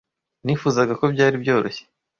[0.45, 1.83] Nifuzaga ko byari byoroshye.